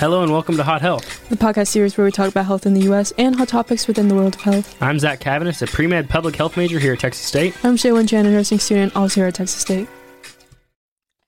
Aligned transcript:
Hello 0.00 0.22
and 0.22 0.32
welcome 0.32 0.56
to 0.56 0.62
Hot 0.62 0.80
Health. 0.80 1.28
the 1.28 1.36
podcast 1.36 1.68
series 1.68 1.98
where 1.98 2.06
we 2.06 2.10
talk 2.10 2.30
about 2.30 2.46
health 2.46 2.64
in 2.64 2.72
the 2.72 2.80
U.S. 2.84 3.12
and 3.18 3.36
hot 3.36 3.48
topics 3.48 3.86
within 3.86 4.08
the 4.08 4.14
world 4.14 4.34
of 4.34 4.40
health. 4.40 4.82
I'm 4.82 4.98
Zach 4.98 5.20
Cavaness, 5.20 5.60
a 5.60 5.66
pre 5.66 5.86
med 5.86 6.08
public 6.08 6.36
health 6.36 6.56
major 6.56 6.78
here 6.78 6.94
at 6.94 7.00
Texas 7.00 7.26
State. 7.26 7.54
I'm 7.62 7.76
Shaylin 7.76 8.08
Chan, 8.08 8.24
a 8.24 8.30
nursing 8.30 8.60
student, 8.60 8.96
also 8.96 9.16
here 9.16 9.26
at 9.26 9.34
Texas 9.34 9.60
State. 9.60 9.88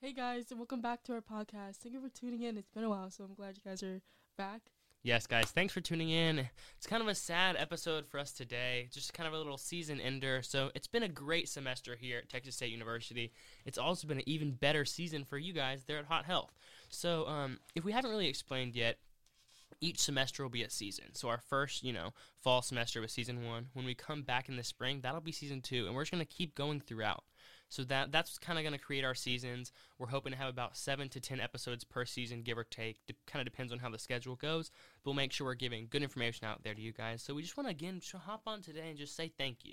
Hey 0.00 0.14
guys, 0.14 0.50
and 0.50 0.58
welcome 0.58 0.80
back 0.80 1.03
to 1.03 1.12
our 1.12 1.21
podcast. 1.21 1.82
Thank 1.82 1.93
you 1.93 2.00
for 2.00 2.08
tuning 2.08 2.40
in. 2.40 2.56
It's 2.56 2.71
been 2.71 2.85
a 2.85 2.88
while, 2.88 3.11
so 3.11 3.24
I'm 3.24 3.35
glad 3.35 3.56
you 3.56 3.62
guys 3.62 3.82
are 3.82 4.00
back. 4.38 4.62
Yes, 5.05 5.27
guys, 5.27 5.46
thanks 5.46 5.75
for 5.75 5.80
tuning 5.80 6.11
in. 6.11 6.48
It's 6.77 6.87
kind 6.87 7.02
of 7.02 7.09
a 7.09 7.14
sad 7.16 7.57
episode 7.59 8.07
for 8.07 8.21
us 8.21 8.30
today, 8.30 8.87
just 8.93 9.12
kind 9.12 9.27
of 9.27 9.34
a 9.34 9.37
little 9.37 9.59
season 9.59 10.01
ender. 10.01 10.43
So 10.43 10.71
it's 10.77 10.87
been 10.87 11.02
a 11.02 11.09
great 11.09 11.48
semester 11.48 11.96
here 11.96 12.19
at 12.19 12.29
Texas 12.29 12.55
State 12.55 12.71
University. 12.71 13.33
It's 13.66 13.79
also 13.79 14.07
been 14.07 14.19
an 14.19 14.29
even 14.29 14.52
better 14.52 14.84
season 14.84 15.25
for 15.25 15.38
you 15.38 15.52
guys 15.52 15.83
there 15.88 15.98
at 15.98 16.05
Hot 16.05 16.25
Health. 16.25 16.52
So 16.88 17.27
um, 17.27 17.59
if 17.75 17.84
we 17.84 17.91
haven't 17.91 18.12
really 18.12 18.29
explained 18.29 18.77
yet, 18.77 18.98
each 19.80 19.98
semester 19.98 20.45
will 20.45 20.51
be 20.51 20.62
a 20.62 20.70
season. 20.70 21.07
So 21.15 21.29
our 21.29 21.38
first, 21.38 21.82
you 21.82 21.93
know, 21.93 22.10
fall 22.41 22.62
semester 22.62 23.01
was 23.01 23.10
season 23.10 23.45
one. 23.45 23.71
When 23.73 23.84
we 23.84 23.96
come 23.96 24.23
back 24.23 24.48
in 24.48 24.57
the 24.57 24.62
spring, 24.62 25.01
that'll 25.02 25.21
be 25.21 25.32
season 25.32 25.62
two, 25.62 25.87
and 25.87 25.96
we're 25.96 26.02
just 26.02 26.12
gonna 26.12 26.24
keep 26.24 26.55
going 26.55 26.80
throughout. 26.80 27.24
So 27.72 27.84
that 27.84 28.12
that's 28.12 28.36
kind 28.36 28.58
of 28.58 28.64
going 28.64 28.78
to 28.78 28.84
create 28.84 29.02
our 29.02 29.14
seasons. 29.14 29.72
We're 29.98 30.08
hoping 30.08 30.32
to 30.32 30.38
have 30.38 30.50
about 30.50 30.76
seven 30.76 31.08
to 31.08 31.20
ten 31.20 31.40
episodes 31.40 31.84
per 31.84 32.04
season, 32.04 32.42
give 32.42 32.58
or 32.58 32.64
take. 32.64 32.98
De- 33.06 33.14
kind 33.26 33.40
of 33.40 33.50
depends 33.50 33.72
on 33.72 33.78
how 33.78 33.88
the 33.88 33.98
schedule 33.98 34.36
goes. 34.36 34.70
But 35.02 35.08
we'll 35.08 35.14
make 35.14 35.32
sure 35.32 35.46
we're 35.46 35.54
giving 35.54 35.86
good 35.88 36.02
information 36.02 36.46
out 36.46 36.62
there 36.62 36.74
to 36.74 36.80
you 36.82 36.92
guys. 36.92 37.22
So 37.22 37.32
we 37.32 37.40
just 37.40 37.56
want 37.56 37.68
to 37.68 37.70
again 37.70 38.02
hop 38.26 38.42
on 38.46 38.60
today 38.60 38.90
and 38.90 38.98
just 38.98 39.16
say 39.16 39.32
thank 39.38 39.64
you, 39.64 39.72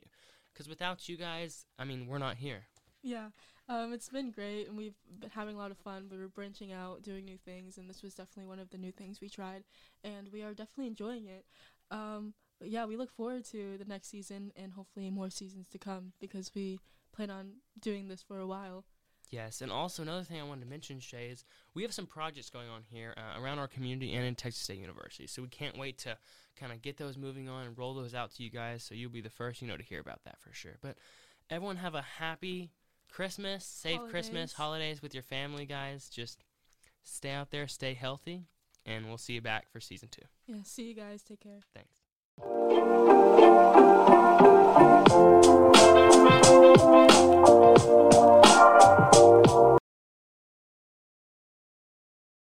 because 0.54 0.70
without 0.70 1.10
you 1.10 1.18
guys, 1.18 1.66
I 1.78 1.84
mean, 1.84 2.08
we're 2.08 2.20
not 2.20 2.38
here. 2.38 2.68
Yeah, 3.04 3.32
um, 3.68 3.92
it's 3.92 4.08
been 4.08 4.32
great, 4.32 4.70
and 4.70 4.78
we've 4.78 4.96
been 5.20 5.32
having 5.32 5.56
a 5.56 5.60
lot 5.60 5.72
of 5.72 5.78
fun. 5.78 6.08
We 6.10 6.18
were 6.18 6.30
branching 6.30 6.72
out, 6.72 7.04
doing 7.04 7.26
new 7.26 7.38
things, 7.38 7.78
and 7.78 7.90
this 7.90 8.02
was 8.02 8.14
definitely 8.14 8.48
one 8.48 8.60
of 8.60 8.70
the 8.70 8.78
new 8.78 8.94
things 8.94 9.20
we 9.20 9.28
tried, 9.28 9.66
and 10.06 10.30
we 10.32 10.42
are 10.42 10.54
definitely 10.54 10.88
enjoying 10.88 11.26
it. 11.28 11.44
Um, 11.92 12.34
yeah, 12.64 12.86
we 12.86 12.96
look 12.96 13.12
forward 13.12 13.44
to 13.52 13.78
the 13.78 13.86
next 13.86 14.10
season 14.10 14.54
and 14.56 14.72
hopefully 14.72 15.10
more 15.10 15.30
seasons 15.30 15.68
to 15.70 15.78
come 15.78 16.14
because 16.20 16.52
we 16.56 16.80
plan 17.20 17.30
on 17.38 17.52
doing 17.82 18.08
this 18.08 18.22
for 18.22 18.40
a 18.40 18.48
while. 18.48 18.86
Yes, 19.30 19.62
and 19.62 19.72
also 19.72 20.02
another 20.02 20.24
thing 20.24 20.40
I 20.40 20.44
wanted 20.44 20.62
to 20.62 20.70
mention, 20.70 21.00
Shay, 21.00 21.28
is 21.28 21.44
we 21.76 21.84
have 21.84 21.94
some 21.94 22.08
projects 22.08 22.50
going 22.50 22.68
on 22.70 22.82
here 22.90 23.14
uh, 23.16 23.40
around 23.40 23.60
our 23.60 23.68
community 23.68 24.14
and 24.14 24.26
in 24.26 24.34
Texas 24.34 24.64
State 24.64 24.80
University. 24.80 25.28
So 25.28 25.44
we 25.44 25.50
can't 25.50 25.78
wait 25.78 26.00
to 26.00 26.18
kind 26.60 26.72
of 26.72 26.82
get 26.82 26.98
those 26.98 27.16
moving 27.16 27.48
on 27.48 27.68
and 27.68 27.78
roll 27.78 27.94
those 27.94 28.16
out 28.16 28.34
to 28.36 28.44
you 28.44 28.50
guys. 28.50 28.84
So 28.84 28.96
you'll 28.96 29.12
be 29.12 29.22
the 29.22 29.30
first, 29.30 29.62
you 29.62 29.68
know, 29.68 29.78
to 29.78 29.84
hear 29.84 30.00
about 30.00 30.24
that 30.24 30.40
for 30.40 30.52
sure. 30.52 30.78
But 30.82 30.96
everyone 31.50 31.76
have 31.76 31.94
a 31.94 32.02
happy 32.02 32.72
Christmas, 33.12 33.66
safe 33.66 34.00
Christmas, 34.10 34.54
Holidays. 34.54 34.54
holidays 34.54 35.02
with 35.02 35.14
your 35.14 35.24
family, 35.24 35.66
guys. 35.66 36.10
Just 36.10 36.44
stay 37.04 37.32
out 37.32 37.52
there, 37.52 37.68
stay 37.68 37.94
healthy, 37.94 38.46
and 38.86 39.08
we'll 39.08 39.18
see 39.18 39.34
you 39.34 39.42
back 39.42 39.70
for 39.70 39.80
season 39.80 40.10
two. 40.10 40.26
Yeah, 40.48 40.64
see 40.64 40.88
you 40.88 40.96
guys. 40.96 41.22
Take 41.22 41.42
care. 41.42 41.60
Thanks. 41.76 42.89